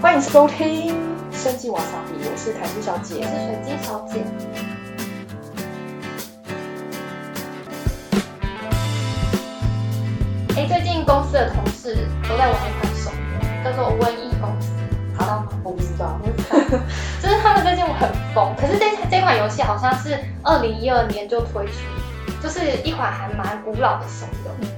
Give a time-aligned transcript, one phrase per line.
[0.00, 0.94] 欢迎收听
[1.36, 4.22] 《生计瓦萨比》，我是凯西小姐，我是水晶小姐。
[10.54, 14.70] 哎，最近公司的同事都在玩一款手游，叫做《瘟疫公司》，
[15.12, 15.48] 知道吗？
[15.64, 16.16] 我不知道，
[17.20, 21.72] 就是他们最近很疯，可是这这款游戏好像是二零一二年就推出，
[22.46, 24.68] 就是一款还蛮古老的手游。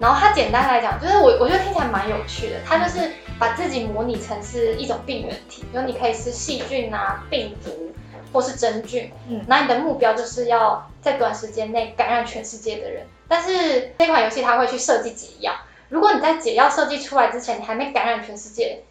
[0.00, 7.92] 然后它简单来讲，就是我我觉得听起来蛮有趣的，它就是把自己模拟成是一种病原体，就你可以是细菌啊、病毒
[8.32, 13.04] 或是真菌，嗯，那你的目标就是要在短时间内感染全世界的人。
[13.28, 15.52] 但是这款游戏它会去设计解药，
[15.90, 18.84] 如果你在解药设计出来之前，你还没感染全世界，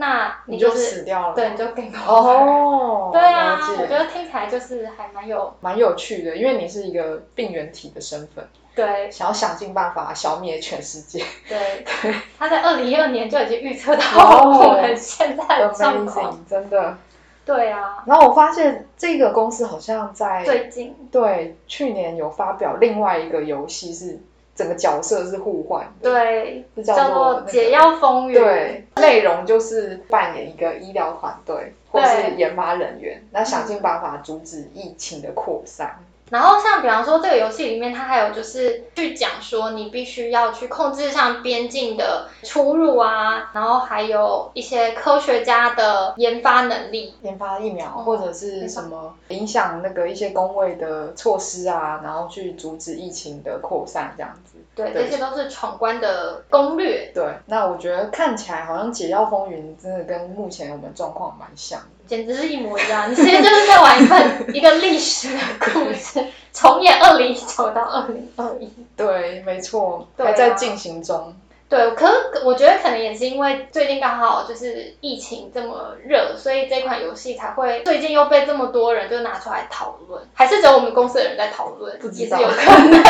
[0.00, 8.48] 那你就死掉了，对，你就更哦，对啊，我觉得听起来就是还蛮有蛮有趣的，因为你是一个病原体的身份。
[8.76, 11.24] 对，想要想尽办法消灭全世界。
[11.48, 16.96] 对对， 他在二零一二年就已经预测到我们现在的状况，真的。
[17.44, 18.04] 对啊。
[18.06, 24.20] 然后我发现这个公司好像在最近，对，去年有发表另外一个游戏，是
[24.58, 28.36] 整个角色是互换的，对，叫做《解药风云》。
[28.42, 35.96] 对，内容就是扮演一个医疗团队或是研发人员，那想尽办法阻止疫情的扩散。
[36.30, 54.58] 然后像比方说这个游戏里面，它还有就是去讲说你必须要去控制上边境的出入啊，然后还有一些科学家的研发能力，研发疫苗或者是什么影响那个一些工位的措施啊，然后去阻止疫情的扩散这样子。
[54.74, 57.10] 对，这些都是闯关的攻略。
[57.12, 61.80] 对，那我觉得看起来好像解药风云真的跟目前我们状况蛮像。
[62.08, 68.68] 简直是一模一样，你现在就是在玩一份一个历史的故事，重演二零一九到二零二一。
[68.96, 71.36] 对，没错，还在进行中。
[71.68, 72.14] 对，可是
[72.46, 80.22] 我觉得可能也是因为最近刚好就是疫情这么热，所以这款游戏才会最近又被这么多人就拿出来讨论。
[80.32, 83.02] 还是只有我们公司的人在讨论，也是有可能，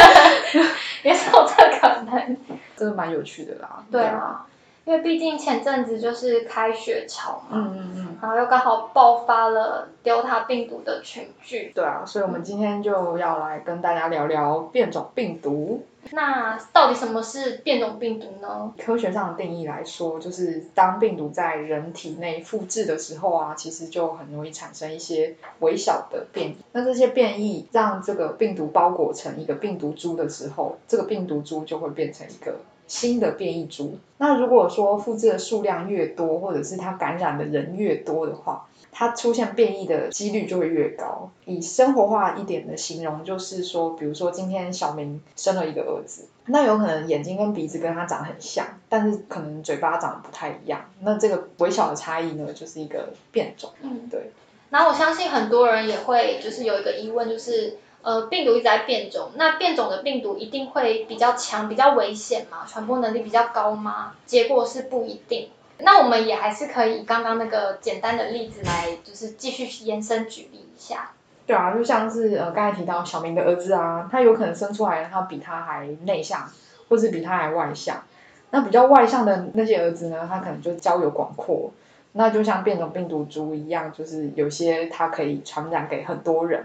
[1.04, 2.36] 也是有这可能。
[2.76, 3.84] 真的蛮有趣的啦。
[3.92, 4.44] 对啊。
[4.88, 15.84] 因为毕竟前阵子就是开学潮嘛，嗯嗯嗯，然后又刚好爆发了 Delta 病毒的群聚，对啊，所以我们今天就要来跟大家聊聊变种病毒。
[16.10, 18.72] 那到底什么是变种病毒呢？
[18.78, 26.56] 科学上的定义来说，就是当病毒在人体内复制的时候啊，其实就很容易产生一些微小的变异。
[26.72, 32.54] 那这些变异让这个病毒包裹成一个病毒株的时候，这个病毒株就会变成一个。
[32.88, 41.30] 新的变异株，那如果说复制的数量越多，或者是它感染的人越多的话，它出现变异的几率就会越高。
[41.44, 50.86] 以生活化一点的形容，就是说，比如说今天小明生了一个儿子，那有可能眼睛跟鼻子跟他长得很像，但是可能嘴巴长得不太一样。
[51.02, 53.70] 那这个微小的差异呢，就是一个变种。
[53.82, 54.30] 嗯，对。
[54.70, 57.76] 然后我相信很多人也会就是有一个疑问，就是。
[58.02, 62.58] 呃，病毒一直在变种，那变种的病毒一定会比较强、比较危险吗？
[62.66, 64.12] 传播能力比较高吗？
[64.24, 65.48] 结果是不一定。
[65.78, 71.10] 那我们也还是可以刚刚那个简单的例子来，就是继续延伸举例一下。
[71.46, 76.48] 对啊，就像是呃刚才提到小明的儿子啊，他有可能生出来他比他还内向，
[76.88, 78.02] 或是比他还外向。
[78.50, 81.70] 那比较外向的那些儿子呢，他可能就交友广阔。
[82.12, 86.64] 那就像变种病毒株一样，就是有些它可以传染给很多人。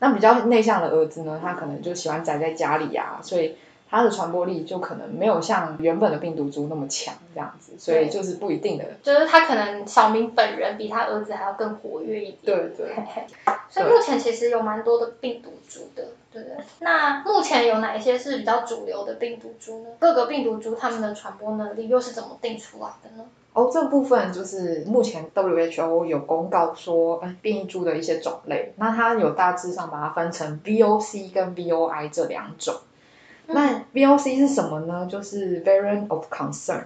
[0.00, 3.56] 那比较内向的儿子呢，他可能就喜欢宅在家里啊，所以
[3.90, 8.84] 他的传播力就可能没有像原本的病毒株那么强，这样子，所以就是不一定的。
[9.02, 12.38] 就是他可能小明本人比他儿子还要更活跃一点。
[12.44, 12.94] 对对。
[13.70, 16.08] 所以目前其实有蛮多的病毒株的，
[16.44, 16.64] 对对？
[16.80, 19.90] 那目前有哪一些是比较主流的病毒株呢？
[19.98, 23.24] 各个病毒株它们的传播能力又是怎么定出来的呢？
[23.54, 32.76] 哦，这部分就是目前 WHO 有公告说，呃，变异株的一些种类，那它有大致上把它分成 VOC 跟 VOI 这两种。
[33.46, 35.08] 那 VOC 是什么呢？
[35.10, 36.84] 就是 Variant of Concern，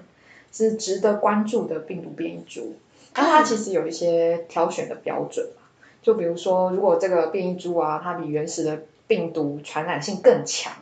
[0.53, 2.77] 是值得关注的病毒变异株。
[3.15, 5.63] 那它其实有一些挑选的标准嘛，
[6.01, 8.83] 就比如说，如果这个变异株啊，它比原始的
[9.13, 10.73] 病毒传染性更强，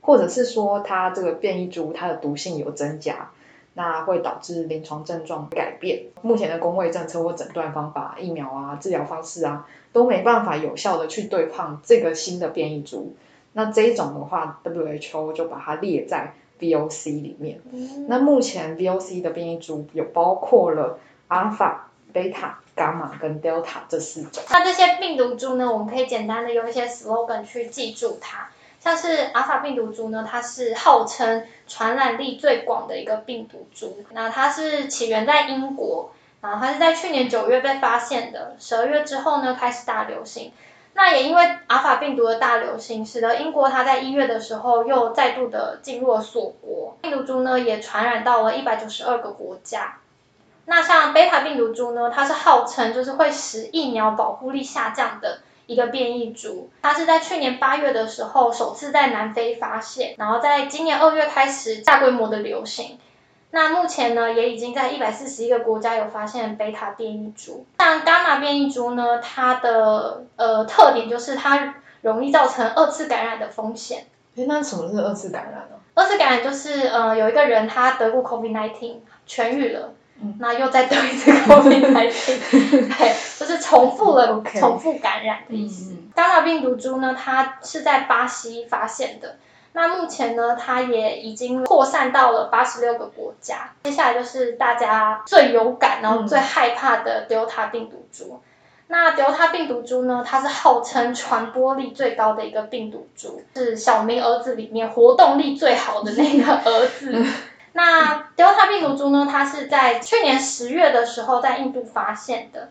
[0.00, 3.30] 或者是说它这个变异株它的毒性有增加。
[3.78, 6.04] 那会导致临床症状改变。
[6.22, 13.14] 目前的工位政策或诊断方法、疫苗啊、治疗方式啊，都没办法有效的去对抗这个新的变异株。
[13.52, 17.60] 那这一种的话，WHO 就把它列在 VOC 里面。
[18.08, 20.98] 那目前 VOC 的变异株有包括了
[21.28, 24.44] 阿尔法、贝塔、伽马跟 Delta 这四种。
[24.50, 28.48] 那这些病毒株呢，我们可以简单的用一些 slogan 去记住它。
[28.78, 34.04] 像是阿法病毒株呢，它是号称传染力最广的一个病毒株。
[34.12, 40.52] 那它是起源在英国，然后它是在去年九月被发现的，十二月之后呢开始大流行。
[40.94, 46.96] 那也因为阿法病毒的大流行，使得英国它在一月的时候又再度的进入了锁国。
[47.02, 49.98] 病毒株呢也传染到了一百九十二个国家。
[50.66, 55.38] 那像贝塔病毒株呢，它是号称就是会使疫苗保护力下降的。
[55.68, 63.00] 一个变异株，它是在去年八月的时候首次在南非发现，然后在今年二月开始大规模的流行。
[63.50, 67.66] 那目前呢，也已经在一百四十一个国家有发现贝塔变异株。
[67.80, 74.04] 像伽马变异株呢，它的呃特点就是它容易造成二次感染的风险。
[74.36, 75.76] 诶，那什么是二次感染呢？
[75.94, 79.94] 二次感染就是呃有一个人他得过 COVID-19 痊愈了。
[80.38, 85.94] 那又再得一次 COVID-19，对，就是重复了， 重复感染的意思。
[86.14, 89.36] 伽马病毒株呢，它是在巴西发现的，
[89.72, 93.72] 那目前呢，它也已经扩散到了八十六个国家。
[93.84, 98.40] 接下来就是大家最有感，然后最害怕的 Delta 病毒株。
[98.88, 107.24] 那 Delta 病毒株呢，它是号称传播力最高的一个病毒株，是小明儿子里面活动力最好的那个儿子。
[107.76, 109.28] 那 Delta 病毒株呢？
[109.30, 112.70] 它是在去年十月的时候在印度发现的。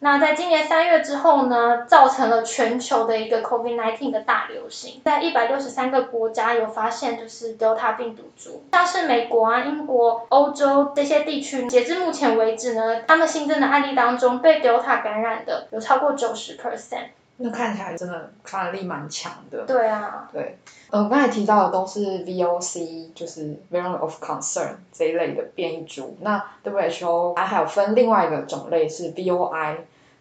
[0.00, 17.10] 那在今年三月之后呢，造成了全球的一个 COVID-19 的大流行，在一百六十三个国家有发现就是 Delta 病毒株，像是美国啊、英国、欧洲这些地区，截至目前为止呢，他们新增的案例当中被 Delta 感染的有超过九十 percent。
[17.42, 19.64] 那看起来真的传染力蛮强的。
[19.64, 20.28] 对啊。
[20.30, 20.58] 对，
[20.90, 26.18] 呃，刚才提到的都是 VOC，就是 Variant of Concern 这一类的变异株。
[26.20, 29.76] 那 WHO 还还有分另外一个种类是 VOI。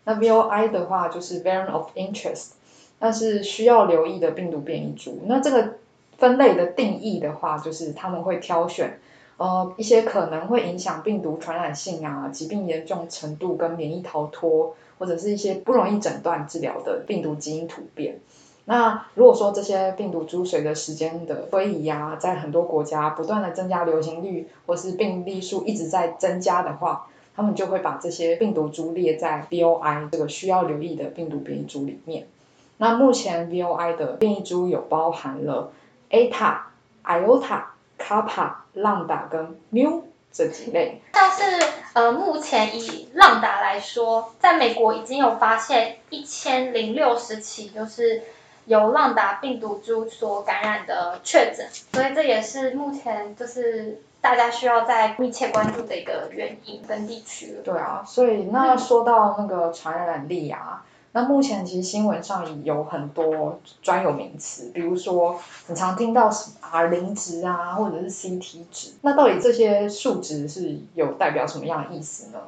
[0.05, 2.51] 那 VOI 的话就是 Variant of Interest，
[2.99, 5.21] 那是需要留意的病毒变异株。
[5.25, 5.75] 那这个
[6.17, 8.99] 分类的定义的话，就是他们会挑选
[9.39, 14.75] 呃一些可能会影响病毒传染性啊、疾病严重程度跟免疫逃脱。
[14.99, 18.19] 或者是一些不容易诊断治疗的病毒基因突变。
[18.65, 32.27] 那如果说这些病毒株随着时间的推移啊，在很多国家不断的增加流行率，或是病例数一直在增加的话，他们就会把这些病毒株列在 VOI 这个需要留意的病毒变异株里面。
[32.75, 35.71] 那目前 VOI 的变异株有包含了
[36.09, 36.57] Eta、
[37.05, 37.61] Iota、
[37.99, 41.01] Kappa、Lambda 跟 Mu 这几类。
[41.13, 41.43] 像是。
[41.91, 48.21] 呃，目前以浪达来说，在美国已经有发现一千零六十起，就是
[48.65, 57.59] 由浪达病毒株所感染的确诊，所以这也是目前就是大家需要在密切关注的一个原因跟地区。
[57.65, 60.85] 对啊，所以那说到那个传染力啊。
[61.19, 65.37] 那目前其实新闻上有很多专有名词，比如说
[65.67, 72.39] 你常听到什么 R 零值啊，或者是 CT 值，那到底这些数值是有代表什么样的意思呢？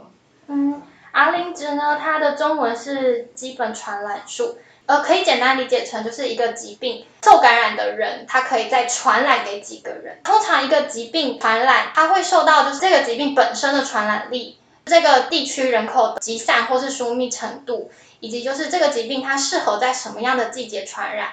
[0.48, 0.82] 嗯
[1.12, 10.20] ，R 零值呢，它的中文是基本传染数，呃，可以简单理解成就是一个疾病受感染的人，他可以再传染给几个人。
[10.24, 17.92] 通常一个疾病传染，它会受到就是这个疾病本身的传染力，这个地区人口的集散或是疏密程度。
[18.24, 21.30] 以及就是这个疾病它适合在什么样的季节传染，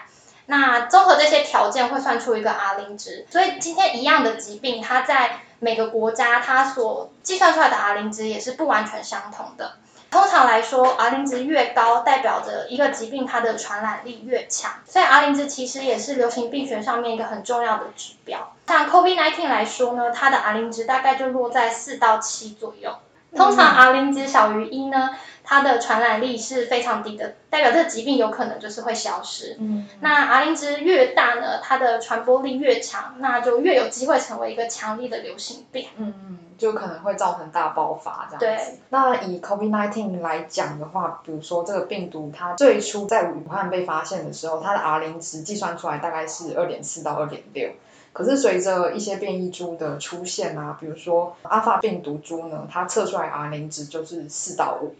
[0.47, 3.27] 那综合这些条件会算出一个 R 零值。
[3.31, 9.75] 所以今天一样的疾病，它在每个国家它所计算出来的 R 零值也是不完全相同的。
[10.11, 14.73] 通常来说，R 零值越高，代表着一个疾病它的传染力越强。
[14.89, 18.55] 所以 R 零值其实也是流行病学上面一个很重要的指标。
[18.67, 22.97] 像 COVID-19 来说呢，它的 R 零值大概就落在四到七左右。
[23.39, 25.11] 通常 R 零值小于一呢。
[25.51, 29.57] 它的传染力是非常低的，代表这个疾病有可能就是会消失。
[29.59, 35.87] 嗯，那 R 零值越大呢，它的传播力越强，那就越有机会成为一个强力的流行病。
[35.97, 38.73] 嗯嗯，就可能会造成大爆发这样子。
[38.73, 38.79] 对。
[38.91, 47.71] 那以 COVID-19 来讲的话，比如说这个病毒它最初在武汉被发现的时候，它的 R 零值计算出来大概是二点四到二点六。
[48.19, 54.97] 可是随着一些变异株的出现啊，比如说阿法病毒株呢，它测出来 R 零值就是四到五。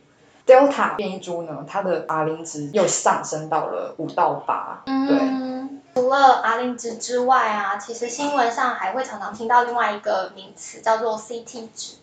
[0.47, 4.85] Delta 变异株呢，它的 R 零值又上升到了五到八。
[4.87, 11.97] 嗯，除了 R 零值之外啊，其实新闻上还会常常听到另外一个名词叫做 CT 值。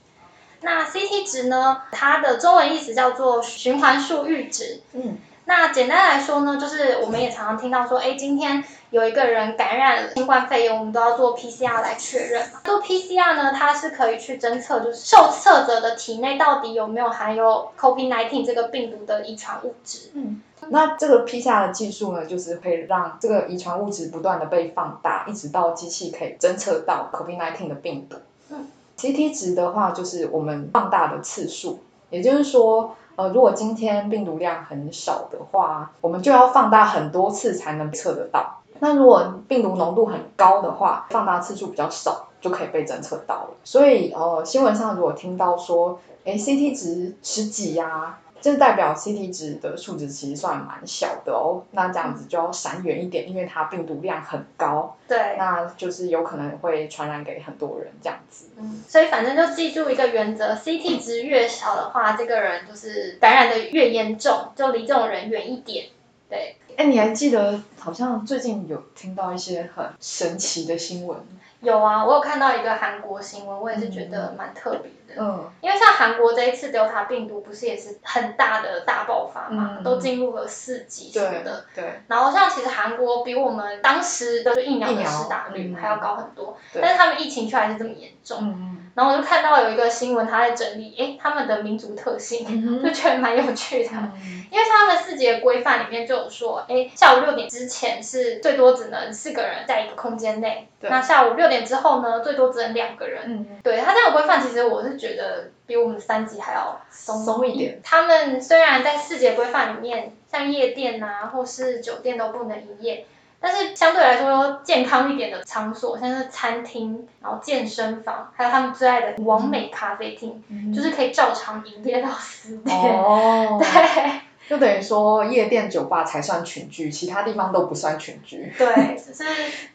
[0.60, 4.82] 那 CT 值呢，它的中文意思叫做循环数阈值。
[4.92, 5.18] 嗯。
[5.46, 12.62] 那简单来说呢，就是我们也常常听到说，哎，今天有一个人感染了新冠肺炎，我们都要做 PCR 来确认嘛。
[12.64, 20.10] 做 PCR 呢，它是可以去侦测，就是受测者的体内到底有没有含有 COVID-19 这个病毒的遗传物质。
[20.14, 20.42] 嗯。
[20.70, 28.18] 那这个 PCR 的技术呢，就是会让这个遗传物质不断的被放大，一直到机器可以侦测到 COVID-19 的病毒。
[28.50, 31.82] 嗯，CT 值的话，就是我们放大的次数，
[32.16, 38.62] 也就是说，呃，如果今天病毒量很少的话，我们就要放大很多次才能测得到。
[38.80, 43.50] 那如果病毒浓度很高的话，放大次数比较少，就可以被侦测到了。
[43.66, 51.64] 所以，呃，新闻上如果听到说，哎，CT 值十几呀、这代表 CT 值的数值其实算蛮小的哦。
[51.72, 58.50] 那这样子就要闪远一点，因为它病毒量很高，对，那就是有可能会传染给很多人这样子。
[58.58, 65.88] 嗯，所以反正就记住一个原则，CT 值越小的话，这个人就是感染的越严重，就离这种人远一点。
[66.30, 71.18] 对，哎，你还记得好像最近有听到一些很神奇的新闻？
[71.62, 75.22] 有啊，我有看到一个韩国新闻，我也是觉得蛮特别的。
[75.22, 81.66] 嗯因为像韩国这一次 Delta 病毒不是也是很大的大爆发嘛，嗯都进入了四级什么的。
[81.74, 88.40] 对然后像其实韩国比我们当时的疫苗的施打率嗯还要高很多，对但是他们疫情却还是这么严重。
[88.42, 93.90] 嗯然后我就看到有一个新闻，他在整理，诶，他们的民族特性，嗯就觉得蛮有趣的。
[93.94, 103.24] 嗯因为像他们四级的规范里面就有说，哎，下午六点之前是最多只能四个人在一个空间内，那下午六点之后呢，最多只能两个人。
[103.26, 107.82] 嗯对他这样的规范，其实我是觉得比我们三级还要松松一点。
[107.84, 113.06] 他们虽然在四级的规范里面，像夜店啊或是酒店都不能营业。
[113.48, 122.76] 但是相对来说健康一点的场所，像是餐厅，然后健身房，还有他们最爱的完美咖啡厅，嗯就是可以照常营业到十点。
[122.76, 128.52] 哦， 对，就等于说夜店酒吧才算群聚，其他地方都不算群聚。
[128.58, 129.24] 对，就是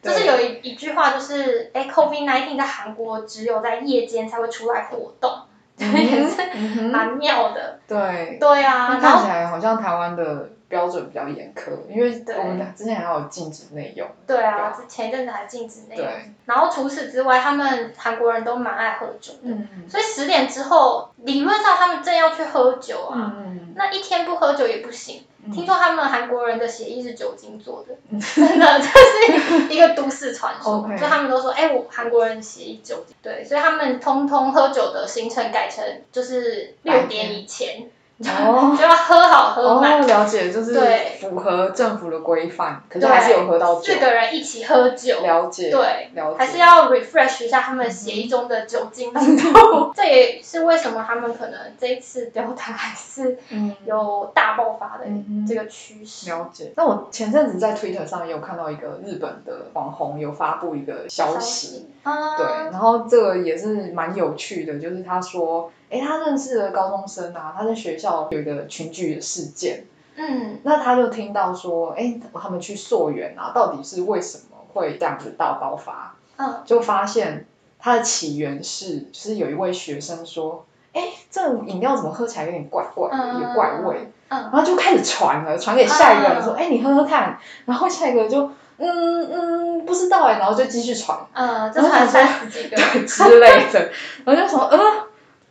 [0.03, 5.31] 就是有一一句话，就是哎，COVID nineteen 在韩国只有在夜间才会出来活动，
[5.79, 7.79] 也是蛮妙的。
[7.87, 14.09] 对，对啊，看起来好像台湾的标准比较严苛，因为我们之前还有禁止内用。
[14.25, 16.03] 对啊，之前一阵子还禁止那个。
[16.03, 19.69] 对，然后除此之外，他们韩国人都蛮爱喝酒的，嗯。
[19.89, 25.25] 所以十点之后，理论上他们正要去喝酒啊，嗯那一天不喝酒也不行。
[25.45, 25.51] 嗯。
[25.51, 27.95] 听说他们韩国人的血液是酒精做的，
[28.37, 30.75] 真的， 这是一个都市传说。
[30.75, 37.89] OK 就他们都说，哎、我韩国人血液酒精，对，所以他们通通喝酒的行程改成就是六点以前，
[38.21, 38.75] 哦。
[38.79, 41.19] 就要喝好喝满，哦，了解，就是对。
[41.21, 43.95] 符合政府的规范，可是还是有喝到酒。
[43.95, 44.01] 四。
[44.01, 49.93] 个人一起喝酒，了解，对，了解，还是要 refresh 一下他们协议中的酒精浓度。
[49.95, 53.75] 这也是为什么他们可能这一次 Delta 还是嗯。
[53.85, 56.31] 有大爆发的嗯这个趋势。
[56.31, 56.73] 了解。
[56.77, 69.85] 那我前阵子在 Twitter 上也有看到一个日本的网红有发布一个消息，啊，对，然后这个也是蛮有趣的，就是他说，诶，他认识的高中生啊，他在学校有一个群聚的事件，
[70.17, 70.59] 嗯。
[70.63, 76.15] 那他就听到说，诶，他们去溯源啊，到底是为什么会这样子大爆发？
[76.37, 76.63] 嗯。
[76.65, 77.47] 就发现
[77.79, 84.41] 它的起源是，就是有一位学生说，诶，这种饮料怎么喝起来有点怪怪的，嗯有怪味，嗯。
[84.43, 91.19] 然后就开始传了，传给下一个人嗯说，诶，你喝喝看，然后下一个就，嗯嗯，不知道哎，然后就继续传。
[91.33, 93.91] 嗯，就传三十几个，对之类的，
[94.25, 94.79] 然后就说，呃，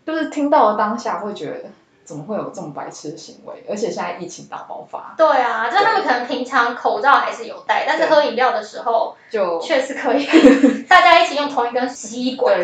[0.10, 1.66] 就是听到了当下会觉得，
[2.04, 3.64] 怎么会有这么白痴的行为？
[3.70, 10.26] 而且现在疫情大爆发，对啊，就是他们可能平常口罩还是有戴，但是喝饮料的时候就确实可以，
[10.90, 12.58] 大家一起用同一根吸管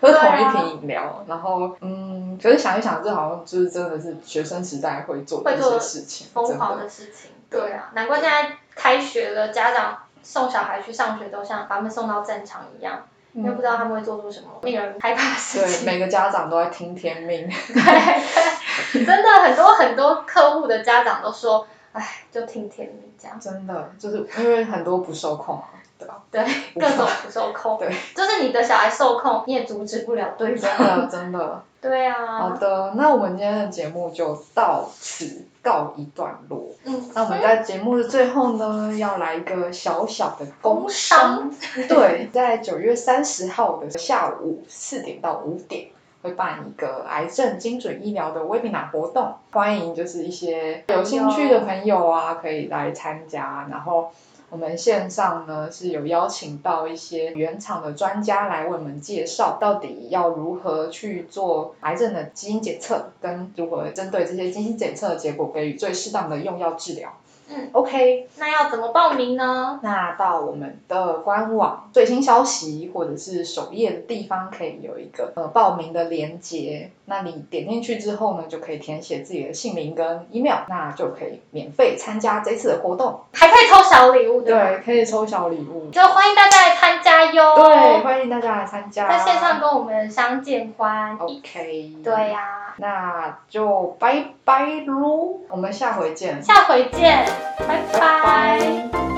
[0.00, 7.32] 喝同一瓶饮料，然后嗯，可是想一想，这好像就是真的是学生时代会做的一些事情，疯，狂的事情。
[7.50, 17.74] 对啊，难怪现在开学了，家长送小孩去上学都像把他们送到战场一样，因为不知道他们会做出什么令人害怕的事情对，每个家长都在听天命，对
[18.92, 23.38] 对，真的很多很多客户的家长都说，哎，就听天命这样。
[23.38, 25.68] 真的就是因为很多不受控啊，
[25.98, 26.20] 对吧？
[26.30, 26.44] 对，
[26.74, 31.00] 各种不受控，对，就是你的小孩受控，你也阻止不了对方真方。
[31.00, 31.62] 的真的。
[31.80, 36.70] 对啊好啊，的，那我们今天的节目就到此告一段落。
[36.84, 41.52] 嗯，那我们在节目的最后呢，要来一个小小的工商。
[41.86, 45.88] 对，在九月三十号的下午四点到五点，
[46.22, 53.66] 会办一个癌症精准医疗的 webinar 活动，欢迎就是一些有兴趣的朋友啊，可以来参加。
[53.70, 54.10] 然后
[54.50, 67.12] 我们线上呢是有邀请到一些原厂的专家来为我们介绍，到底要如何去做癌症的基因检测，跟如何针对这些基因检测的结果给予最适当的用药治疗。
[67.48, 68.28] 嗯，OK。
[68.36, 69.80] 那要怎么报名呢？
[69.82, 76.90] 那到我们的官网最新消息或者是首页的地方，可以有一个呃报名的连接。
[77.06, 83.20] 那你点进去之后呢，就可以填写自己的姓名跟 email，那就可以免费参加这次的活动。
[83.32, 85.90] 还可以抽小礼物，对可以抽小礼物。
[85.90, 87.56] 就欢迎大家来参加哟。
[87.56, 89.08] 对，，欢迎大家来参加。
[89.08, 91.16] 在线上跟我们相见欢。
[91.18, 91.94] OK。
[92.04, 96.42] 对呀、那就拜拜喽，我们下回见。
[96.42, 97.24] 下回见，
[97.58, 99.17] 拜拜。